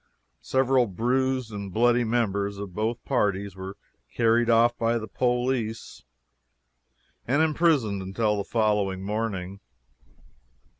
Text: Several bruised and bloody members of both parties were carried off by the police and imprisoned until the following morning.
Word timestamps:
Several 0.41 0.87
bruised 0.87 1.51
and 1.51 1.71
bloody 1.71 2.03
members 2.03 2.57
of 2.57 2.73
both 2.73 3.05
parties 3.05 3.55
were 3.55 3.77
carried 4.15 4.49
off 4.49 4.75
by 4.75 4.97
the 4.97 5.05
police 5.07 6.01
and 7.27 7.43
imprisoned 7.43 8.01
until 8.01 8.35
the 8.37 8.43
following 8.43 9.03
morning. 9.03 9.59